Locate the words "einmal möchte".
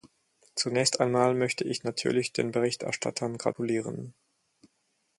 0.99-1.63